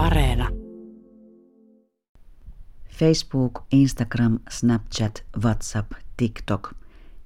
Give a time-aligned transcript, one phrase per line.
[0.00, 0.48] Areena.
[2.90, 6.74] Facebook, Instagram, Snapchat, WhatsApp, TikTok.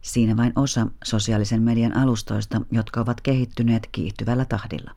[0.02, 4.90] Siinä vain osa sosiaalisen median alustoista, jotka ovat kehittyneet kiihtyvällä tahdilla.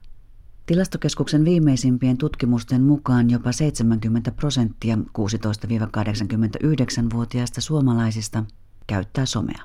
[0.66, 8.44] Tilastokeskuksen viimeisimpien tutkimusten mukaan jopa 70 prosenttia 16-89-vuotiaista suomalaisista
[8.88, 9.64] käyttää somea.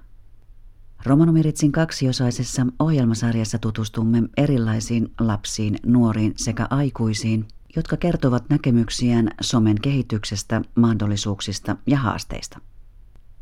[1.07, 7.47] Romanomiritsin kaksiosaisessa ohjelmasarjassa tutustumme erilaisiin lapsiin, nuoriin sekä aikuisiin,
[7.77, 12.61] jotka kertovat näkemyksiään somen kehityksestä, mahdollisuuksista ja haasteista.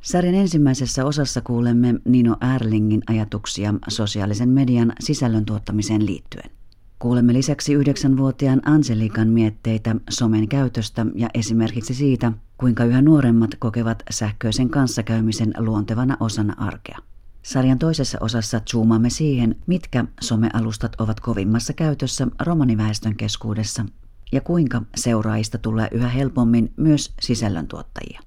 [0.00, 6.50] Sarjan ensimmäisessä osassa kuulemme Nino Erlingin ajatuksia sosiaalisen median sisällön tuottamiseen liittyen.
[6.98, 14.70] Kuulemme lisäksi yhdeksänvuotiaan Angelikan mietteitä somen käytöstä ja esimerkiksi siitä, kuinka yhä nuoremmat kokevat sähköisen
[14.70, 16.98] kanssakäymisen luontevana osana arkea.
[17.42, 23.84] Sarjan toisessa osassa zoomaamme siihen, mitkä somealustat ovat kovimmassa käytössä romaniväestön keskuudessa
[24.32, 28.20] ja kuinka seuraajista tulee yhä helpommin myös sisällöntuottajia.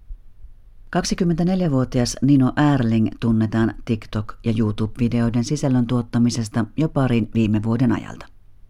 [0.95, 8.25] 24-vuotias Nino Erling tunnetaan TikTok- ja YouTube-videoiden sisällön tuottamisesta jo parin viime vuoden ajalta.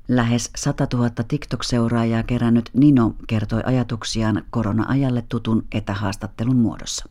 [0.08, 7.10] Lähes 100 000 TikTok-seuraajaa kerännyt Nino kertoi ajatuksiaan korona-ajalle tutun etähaastattelun muodossa.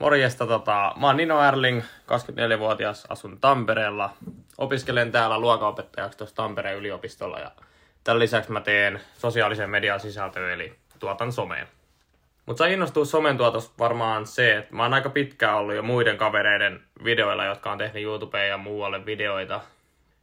[0.00, 4.10] Morjesta, tota, mä oon Nino Erling, 24-vuotias, asun Tampereella.
[4.58, 7.50] Opiskelen täällä luokanopettajaksi tuossa Tampereen yliopistolla ja
[8.08, 11.66] tämän lisäksi mä teen sosiaalisen median sisältöä, eli tuotan somea.
[12.46, 16.16] Mutta sai innostua somen tuotos varmaan se, että mä oon aika pitkään ollut jo muiden
[16.16, 19.60] kavereiden videoilla, jotka on tehnyt YouTubeen ja muualle videoita.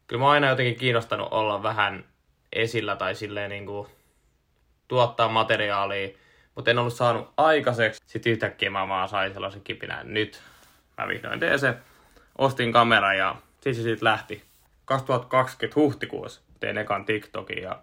[0.07, 2.05] Kyllä mä oon aina jotenkin kiinnostanut olla vähän
[2.53, 3.87] esillä tai silleen niin kuin
[4.87, 6.09] tuottaa materiaalia
[6.55, 8.01] mutta en ollut saanut aikaiseksi.
[8.05, 10.13] Sitten yhtäkkiä mä vaan sain sellaisen kipinän.
[10.13, 10.41] Nyt
[10.97, 11.73] mä vihdoin teen se.
[12.37, 14.54] Ostin kamera ja siis se siitä lähti.
[14.85, 17.79] 2020 huhtikuussa tein ekan TikTokin ja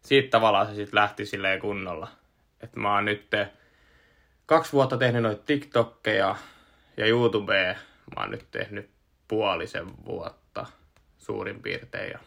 [0.00, 2.08] siitä tavallaan se sitten lähti silleen kunnolla.
[2.60, 3.30] Että mä oon nyt
[4.46, 6.36] kaksi vuotta tehnyt noita TikTokkeja
[6.96, 7.74] ja YouTubea.
[8.16, 8.90] Mä oon nyt tehnyt
[9.28, 10.66] puolisen vuotta
[11.18, 12.10] suurin piirtein.
[12.10, 12.18] Ja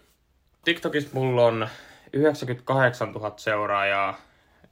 [0.65, 1.67] TikTokissa mulla on
[2.13, 4.17] 98 000 seuraajaa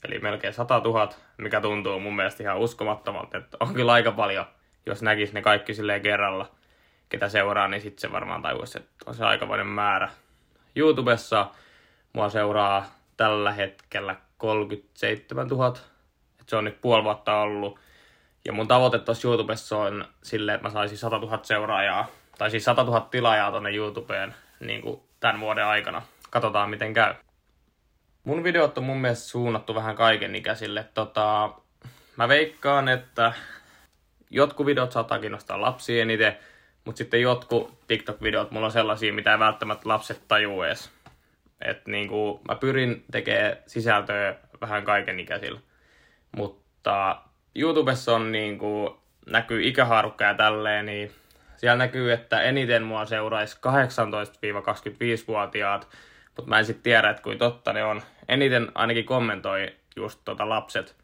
[0.04, 4.46] eli melkein 100 000, mikä tuntuu mun mielestä ihan uskomattomalta, että on kyllä aika paljon,
[4.86, 6.52] jos näkisi ne kaikki silleen kerralla,
[7.10, 10.10] ketä seuraa, niin sitten se varmaan tajuisi, että on se aikamoinen määrä.
[10.76, 11.48] YouTubessa
[12.14, 12.86] mua seuraa
[13.18, 15.82] tällä hetkellä 37 000, että
[16.48, 17.80] se on nyt puoli vuotta ollut.
[18.46, 22.66] Ja mun tavoite tuossa YouTubessa on silleen, että mä saisin 100 000 seuraajaa, tai siis
[22.66, 26.02] 100 000 tilaajaa tonne YouTubeen niin kuin tämän vuoden aikana.
[26.30, 27.14] Katsotaan miten käy.
[28.24, 30.86] Mun videot on mun mielestä suunnattu vähän kaikenikäisille.
[30.94, 31.54] Tota,
[32.16, 33.34] mä veikkaan, että
[34.30, 36.38] jotkut videot saattaa kiinnostaa lapsia eniten,
[36.86, 40.92] mutta sitten jotkut TikTok-videot mulla on sellaisia, mitä ei välttämättä lapset tajuu edes.
[41.62, 45.60] Et niinku, mä pyrin tekemään sisältöä vähän kaikenikäisillä.
[46.38, 47.22] Mutta
[47.56, 51.12] YouTubessa on niinku, näkyy ikähaarukka ja tälleen, niin
[51.56, 55.88] siellä näkyy, että eniten mua seuraisi 18-25-vuotiaat,
[56.36, 58.02] mutta mä en sitten tiedä, että kuin totta ne on.
[58.28, 61.03] Eniten ainakin kommentoi just tota lapset.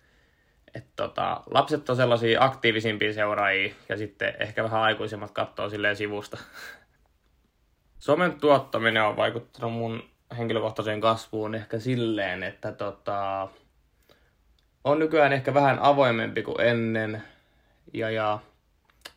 [0.75, 6.38] Että tota, lapset on sellaisia aktiivisimpia seuraajia ja sitten ehkä vähän aikuisemmat katsoo silleen sivusta.
[8.00, 10.03] Somen tuottaminen on vaikuttanut mun
[10.38, 13.47] henkilökohtaiseen kasvuun ehkä silleen, että tota,
[14.84, 17.24] on nykyään ehkä vähän avoimempi kuin ennen
[17.94, 18.40] ja, ja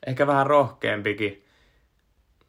[0.07, 1.43] ehkä vähän rohkeampikin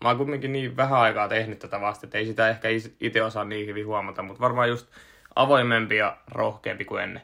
[0.03, 2.67] mä oon kumminkin niin vähän aikaa tehnyt tätä vasta, että ei sitä ehkä
[2.99, 4.87] itse osaa niin hyvin huomata, mutta varmaan just
[5.35, 7.21] avoimempi ja rohkeampi kuin ennen.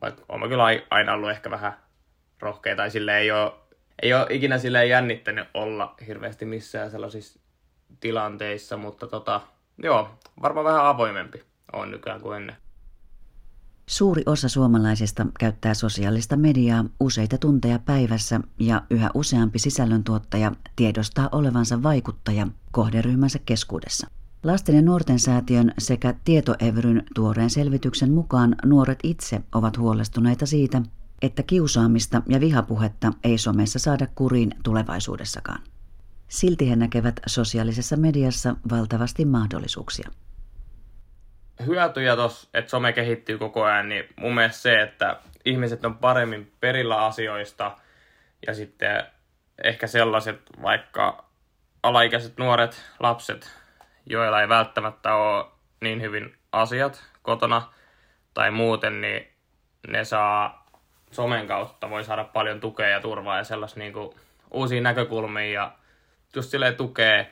[0.00, 1.72] Vaikka mä kyllä aina ollut ehkä vähän
[2.40, 3.52] rohkea, tai sille ei ole,
[4.02, 7.40] ei ole ikinä sille jännittänyt olla hirveästi missään sellaisissa
[8.00, 9.40] tilanteissa, mutta tota,
[9.82, 10.10] joo,
[10.42, 11.42] varmaan vähän avoimempi
[11.72, 12.56] on nykyään kuin ennen.
[13.86, 21.82] Suuri osa suomalaisista käyttää sosiaalista mediaa useita tunteja päivässä ja yhä useampi sisällöntuottaja tiedostaa olevansa
[21.82, 24.06] vaikuttaja kohderyhmänsä keskuudessa.
[24.42, 30.82] Lasten ja nuorten säätiön sekä Tietoevryn tuoreen selvityksen mukaan nuoret itse ovat huolestuneita siitä,
[31.22, 35.62] että kiusaamista ja vihapuhetta ei somessa saada kuriin tulevaisuudessakaan.
[36.28, 40.10] Silti he näkevät sosiaalisessa mediassa valtavasti mahdollisuuksia
[41.66, 46.52] hyötyjä tuossa, että some kehittyy koko ajan, niin mun mielestä se, että ihmiset on paremmin
[46.60, 47.76] perillä asioista
[48.46, 49.04] ja sitten
[49.64, 51.24] ehkä sellaiset vaikka
[51.82, 53.61] alaikäiset nuoret lapset,
[54.06, 55.44] joilla ei välttämättä ole
[55.80, 57.72] niin hyvin asiat kotona
[58.34, 59.28] tai muuten, niin
[59.88, 60.66] ne saa
[61.10, 64.14] somen kautta, voi saada paljon tukea ja turvaa ja sellaisia niin kuin,
[64.50, 65.72] uusia näkökulmia ja
[66.36, 67.30] just silleen tukee.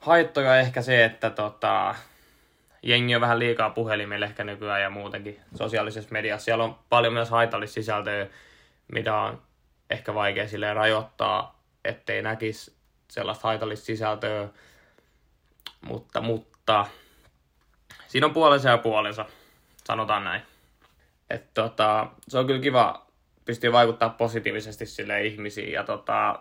[0.00, 1.94] Haittoja ehkä se, että tota,
[2.82, 6.44] jengi on vähän liikaa puhelimella ehkä nykyään ja muutenkin sosiaalisessa mediassa.
[6.44, 8.26] Siellä on paljon myös haitallista sisältöä,
[8.92, 9.42] mitä on
[9.90, 12.76] ehkä vaikea silleen rajoittaa, ettei näkisi
[13.08, 14.48] sellaista haitallista sisältöä.
[15.82, 16.86] Mutta, mutta
[18.08, 19.26] siinä on puolensa ja puolensa,
[19.84, 20.42] sanotaan näin.
[21.30, 23.06] Et tota, se on kyllä kiva
[23.44, 25.72] pystyy vaikuttaa positiivisesti sille ihmisiin.
[25.72, 26.38] Ja tota,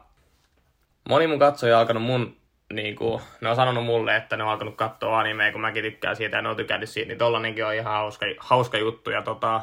[1.09, 2.37] moni mun katsoja on alkanut mun,
[2.73, 6.15] niin kuin, ne on sanonut mulle, että ne on alkanut katsoa animea, kun mäkin tykkään
[6.15, 9.09] siitä ja ne on tykännyt siitä, niin tollanenkin on ihan hauska, hauska juttu.
[9.09, 9.61] Ja tota,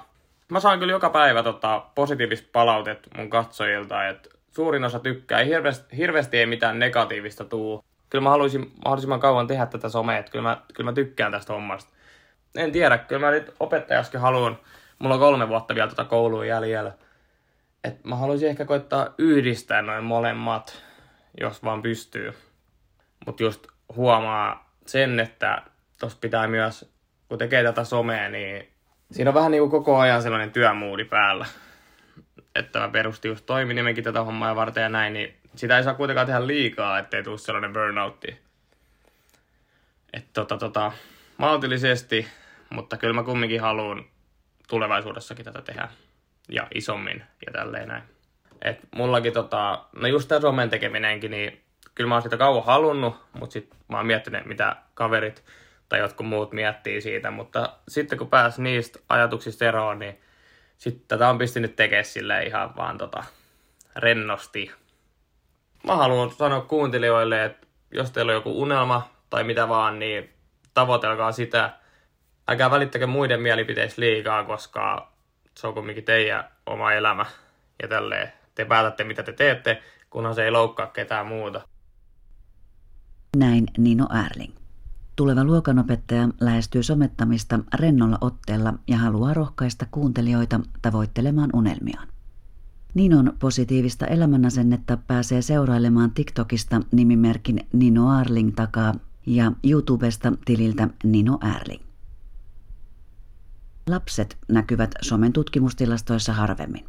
[0.49, 5.41] mä saan kyllä joka päivä tota, positiivista palautet mun katsojilta, että suurin osa tykkää.
[5.41, 7.85] Ei hirveästi, hirveästi ei mitään negatiivista tuu.
[8.11, 11.53] Kyllä mä haluaisin mahdollisimman kauan tehdä tätä somea, että kyllä mä, kyllä mä tykkään tästä
[11.53, 11.93] hommasta.
[12.57, 14.59] En tiedä, kyllä mä nyt opettajaskin haluan.
[14.99, 16.93] Mulla on kolme vuotta vielä tuota koulua jäljellä.
[17.85, 20.83] Et mä haluaisin ehkä koittaa yhdistää noin molemmat,
[21.41, 22.35] jos vaan pystyy.
[23.27, 23.67] Mutta just
[23.97, 25.63] huomaa sen, että
[26.01, 26.93] tos pitää myös,
[27.29, 28.69] kun tekee tätä somea, niin
[29.13, 31.47] siinä on vähän niin kuin koko ajan sellainen työmuudi päällä.
[32.55, 36.27] Että mä perustin just toiminimenkin tätä hommaa varten ja näin, niin sitä ei saa kuitenkaan
[36.27, 38.39] tehdä liikaa, ettei tule sellainen burnoutti.
[40.13, 40.93] Että tota, tota,
[41.37, 42.29] maltillisesti,
[42.71, 44.05] mutta kyllä mä kumminkin haluan
[44.69, 45.89] tulevaisuudessakin tätä tehdä
[46.49, 48.03] ja isommin ja tälleen näin.
[48.63, 51.63] Et mullakin tota, no just tämä somen tekeminenkin, niin
[51.95, 55.45] kyllä mä oon sitä kauan halunnut, mutta sitten mä oon miettinyt, mitä kaverit
[55.89, 60.21] tai jotkut muut miettii siitä, mutta sitten kun pääs niistä ajatuksista eroon, niin
[60.79, 63.25] sitten tätä on pystynyt tekemään sille ihan vaan tota,
[63.97, 64.73] rennosti.
[65.85, 70.31] Mä haluan sanoa kuuntelijoille, että jos teillä on joku unelma tai mitä vaan, niin
[70.75, 71.79] tavoitelkaa sitä.
[72.49, 75.13] Älkää välittäkö muiden mielipiteistä liikaa, koska
[75.55, 77.27] se on kumminkin teidän oma elämä
[77.83, 78.33] ja tälleen.
[78.55, 81.61] Te päätätte, mitä te teette, kunhan se ei loukkaa ketään muuta.
[83.37, 84.55] Näin Nino Erling.
[85.17, 92.09] Tuleva luokanopettaja lähestyy somettamista rennolla otteella ja haluaa rohkaista kuuntelijoita tavoittelemaan unelmiaan.
[92.99, 98.95] Ninon positiivista elämänasennetta pääsee seurailemaan TikTokista nimimerkin Nino Arling takaa
[99.27, 101.83] ja YouTubesta tililtä Nino Erling.
[103.89, 106.85] Lapset näkyvät somen tutkimustilastoissa harvemmin.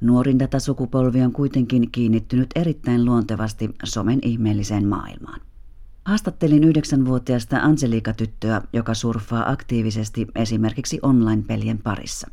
[0.00, 5.40] Nuorin datasukupolvi on kuitenkin kiinnittynyt erittäin luontevasti somen ihmeelliseen maailmaan.
[6.04, 12.30] Haastattelin yhdeksänvuotiaasta Angelika-tyttöä, joka surffaa aktiivisesti esimerkiksi online-pelien parissa.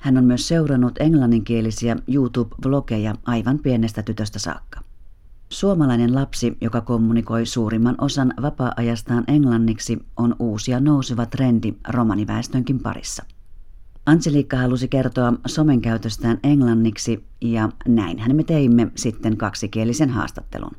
[0.00, 4.80] Hän on myös seurannut englanninkielisiä YouTube-vlogeja aivan pienestä tytöstä saakka.
[5.48, 13.24] Suomalainen lapsi, joka kommunikoi suurimman osan vapaa-ajastaan englanniksi, on uusi ja nouseva trendi romaniväestönkin parissa.
[14.06, 20.76] Angelika halusi kertoa somen käytöstään englanniksi ja näinhän me teimme sitten kaksikielisen haastattelun.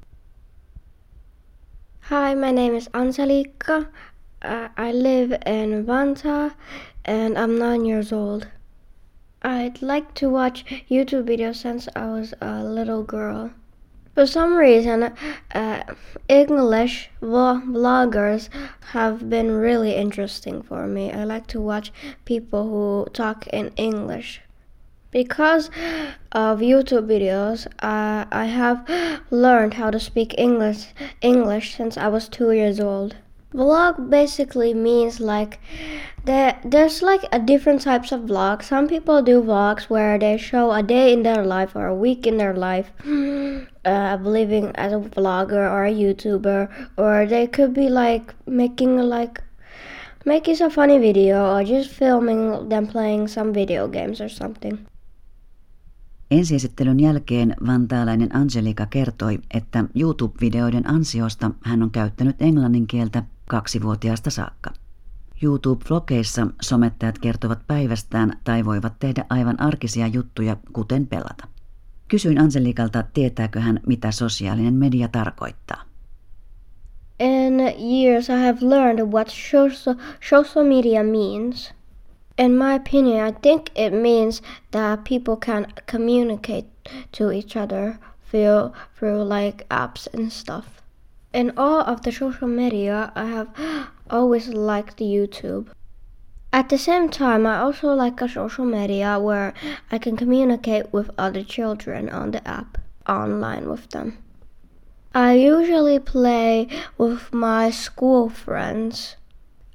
[2.10, 3.78] Hi, my name is Angelika.
[3.78, 6.52] Uh, I live in Vantaa
[7.08, 8.42] and I'm nine years old.
[9.44, 13.52] I'd like to watch YouTube videos since I was a little girl.
[14.14, 15.14] For some reason,
[15.56, 15.84] uh,
[16.30, 18.50] English vloggers
[18.92, 21.12] have been really interesting for me.
[21.12, 21.92] I like to watch
[22.26, 24.42] people who talk in English.
[25.10, 25.72] Because
[26.32, 28.86] of YouTube videos, uh, I have
[29.32, 30.88] learned how to speak English
[31.22, 33.16] English since I was two years old.
[33.54, 35.60] Vlog basically means like
[36.24, 38.64] there there's like a different types of vlogs.
[38.64, 42.26] Some people do vlogs where they show a day in their life or a week
[42.26, 42.92] in their life,
[43.86, 49.44] uh, living as a vlogger or a YouTuber, or they could be like making like
[50.26, 54.80] making a funny video or just filming them playing some video games or something.
[56.32, 64.70] Ensiesittelyn jälkeen vantaalainen Angelika kertoi, että YouTube-videoiden ansiosta hän on käyttänyt englannin kieltä kaksivuotiaasta saakka.
[65.44, 71.48] YouTube-vlogeissa somettajat kertovat päivästään tai voivat tehdä aivan arkisia juttuja, kuten pelata.
[72.08, 75.84] Kysyin Angelikalta, tietääkö hän, mitä sosiaalinen media tarkoittaa.
[77.20, 79.28] In years I have learned what
[80.30, 81.74] social media means.
[82.38, 84.42] In my opinion, I think it means
[84.72, 86.68] that people can communicate
[87.18, 87.94] to each other
[88.32, 90.66] through, through like apps and stuff.
[91.34, 93.50] In all of the social media, I have
[94.10, 95.68] always liked YouTube.
[96.52, 99.54] At the same time, I also like a social media where
[99.90, 104.18] I can communicate with other children on the app, online with them.
[105.14, 109.16] I usually play with my school friends.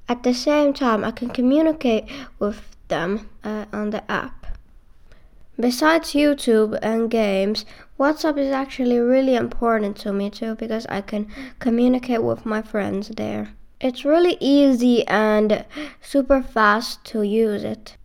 [0.07, 2.05] At the same time, I can communicate
[2.37, 4.45] with them uh, on the app.
[5.59, 7.65] Besides YouTube and games,
[7.99, 11.27] WhatsApp is actually really important to me too because I can
[11.63, 13.47] communicate with my friends there.
[13.83, 15.65] It's really easy and
[16.01, 17.97] super fast to use it.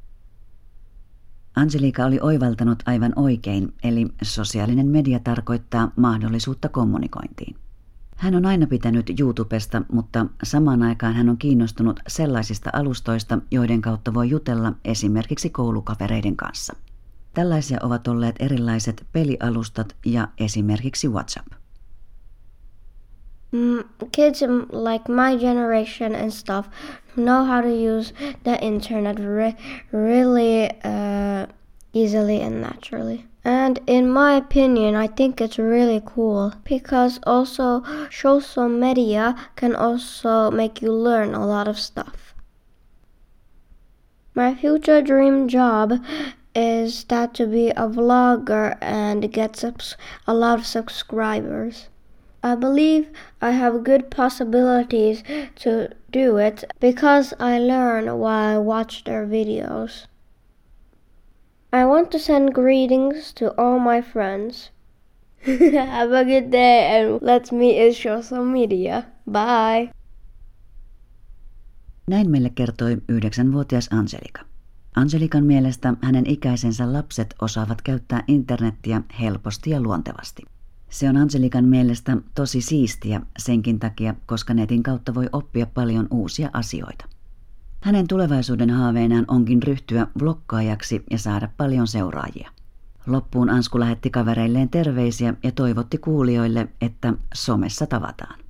[1.56, 7.56] Angelika oli oivaltanut aivan oikein, eli sosiaalinen media tarkoittaa mahdollisuutta kommunikointiin.
[8.16, 14.14] Hän on aina pitänyt YouTubesta, mutta samaan aikaan hän on kiinnostunut sellaisista alustoista, joiden kautta
[14.14, 16.76] voi jutella esimerkiksi koulukavereiden kanssa.
[17.34, 21.46] Tällaisia ovat olleet erilaiset pelialustat ja esimerkiksi WhatsApp.
[23.52, 26.66] Mm, kids like my generation and stuff
[27.16, 29.56] know how to use the internet re-
[29.92, 31.46] really uh,
[31.92, 33.24] easily and naturally.
[33.44, 40.50] And in my opinion, I think it's really cool because also social media can also
[40.50, 42.34] make you learn a lot of stuff.
[44.34, 45.92] My future dream job
[46.54, 51.88] is that to be a vlogger and get subs- a lot of subscribers.
[52.42, 53.08] I believe
[53.40, 55.22] I have good possibilities
[55.56, 60.06] to do it because I learn while I watch their videos.
[61.72, 64.70] I want to send greetings to all my friends.
[65.42, 69.06] have a good day and let's meet in social media.
[69.26, 69.90] Bye!
[72.06, 74.51] Näin meille kertoi yhdeksänvuotias Angelika.
[74.96, 80.42] Angelikan mielestä hänen ikäisensä lapset osaavat käyttää internettiä helposti ja luontevasti.
[80.90, 86.50] Se on Angelikan mielestä tosi siistiä senkin takia, koska netin kautta voi oppia paljon uusia
[86.52, 87.04] asioita.
[87.80, 92.50] Hänen tulevaisuuden haaveinaan onkin ryhtyä vlokkaajaksi ja saada paljon seuraajia.
[93.06, 98.41] Loppuun Ansku lähetti kavereilleen terveisiä ja toivotti kuulijoille, että somessa tavataan.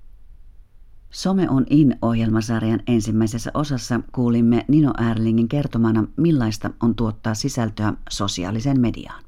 [1.13, 9.25] Some on in-ohjelmasarjan ensimmäisessä osassa kuulimme Nino Erlingin kertomana, millaista on tuottaa sisältöä sosiaaliseen mediaan.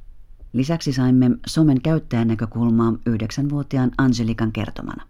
[0.53, 5.05] Lisäksi saimme somen käyttäjän näkökulmaa yhdeksänvuotiaan Angelikan kertomana.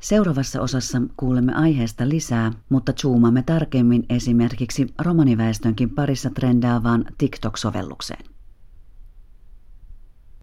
[0.00, 8.31] Seuraavassa osassa kuulemme aiheesta lisää, mutta zoomamme tarkemmin esimerkiksi romaniväestönkin parissa trendaavaan TikTok-sovellukseen.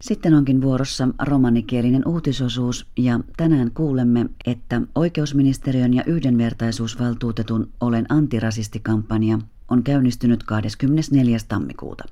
[0.00, 9.38] Sitten onkin vuorossa romanikielinen uutisosuus ja tänään kuulemme, että oikeusministeriön ja yhdenvertaisuusvaltuutetun Olen antirasistikampanja
[9.68, 11.38] on käynnistynyt 24.
[11.48, 12.04] tammikuuta.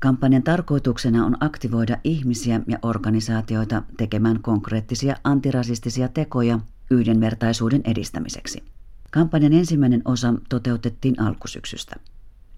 [0.00, 8.62] Kampanjan tarkoituksena on aktivoida ihmisiä ja organisaatioita tekemään konkreettisia antirasistisia tekoja yhdenvertaisuuden edistämiseksi.
[9.10, 11.96] Kampanjan ensimmäinen osa toteutettiin alkusyksystä.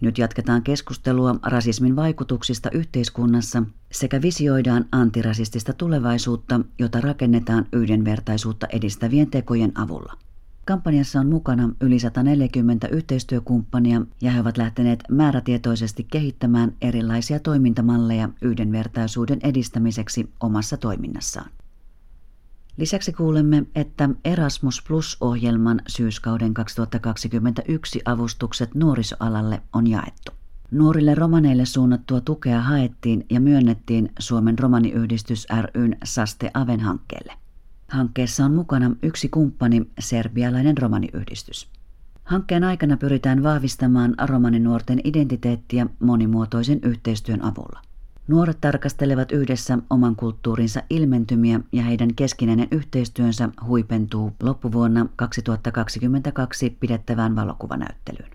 [0.01, 3.63] Nyt jatketaan keskustelua rasismin vaikutuksista yhteiskunnassa
[3.93, 10.13] sekä visioidaan antirasistista tulevaisuutta, jota rakennetaan yhdenvertaisuutta edistävien tekojen avulla.
[10.65, 19.39] Kampanjassa on mukana yli 140 yhteistyökumppania ja he ovat lähteneet määrätietoisesti kehittämään erilaisia toimintamalleja yhdenvertaisuuden
[19.43, 21.51] edistämiseksi omassa toiminnassaan.
[22.79, 30.33] Lisäksi kuulemme, että Erasmus Plus-ohjelman syyskauden 2021 avustukset nuorisoalalle on jaettu.
[30.71, 37.33] Nuorille romaneille suunnattua tukea haettiin ja myönnettiin Suomen romaniyhdistys ryn Saste Aven hankkeelle.
[37.89, 41.69] Hankkeessa on mukana yksi kumppani, serbialainen romaniyhdistys.
[42.25, 47.88] Hankkeen aikana pyritään vahvistamaan romaninuorten identiteettiä monimuotoisen yhteistyön avulla.
[48.29, 58.31] Nuoret tarkastelevat yhdessä oman kulttuurinsa ilmentymiä ja heidän keskinäinen yhteistyönsä huipentuu loppuvuonna 2022 pidettävään valokuvanäyttelyyn.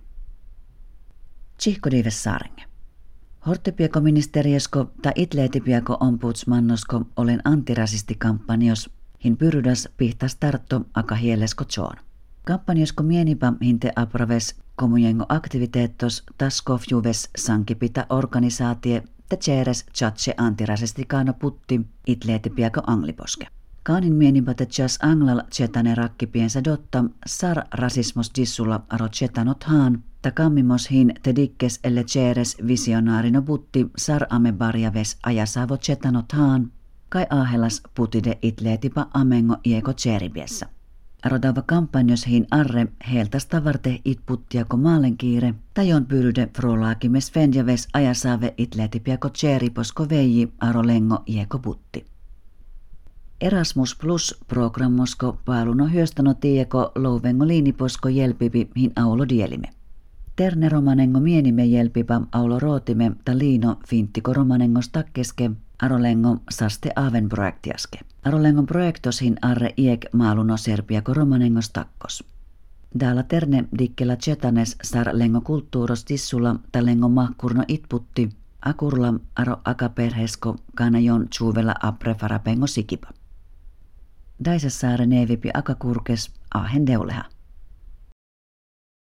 [1.57, 2.63] Tsihkodives Saarenge.
[3.47, 8.89] Hortepieko ministeriesko tai itleetipieko ombudsmannosko olen antirasistikampanjos
[9.23, 11.95] hin pyrydas pihtas tartto aka hielesko tjoon.
[12.45, 22.49] Kampanjosko mienipa hinte apraves komujengo aktiviteettos taskofjuves sankipita organisaatie te ceres chatse antirasistikaano putti itleeti
[22.49, 23.47] piako angliposke.
[23.83, 30.91] Kaanin te chas anglal chetane rakkipiensa dotta sar rasismos dissulla aro chetanot haan, ta kammimos
[30.91, 36.71] hin te dikkes elle ceres visionaarino putti sar ame barjaves ajasavo chetanot haan,
[37.09, 40.65] kai ahelas putide itleetipa amengo ieko tseribiessä.
[41.23, 50.09] Arotava kampanjos hin arre heeltas tavarte itputtiako maalenkiire, tajon pyydyde frolaakimme Svenjaves ajasaave itleetipiako tseriposko
[50.09, 52.05] veiji arolengo ieko putti.
[53.41, 59.67] Erasmus Plus programmosko paaluno hyöstäno tieko louvengo liiniposko jelpipi hin aulo dielime.
[60.35, 65.51] Terne romanengo mienime jelpipa aulo rootime ta liino finttiko romanengo stakkeske
[65.81, 67.99] Arolengo saste aven projektiaske.
[68.23, 72.23] Arolengon projektoshin arre iek maaluno serbiako romanengos takkos.
[72.99, 78.29] Dalla terne dikkela chetanes sar lengo kulttuuros tissulla ta lengo mahkurno itputti,
[78.61, 83.09] akurla aro akaperhesko kanajon chuvella apre farapengo sikipa.
[84.45, 87.23] Daisessaare neevipi akakurkes ahen deuleha.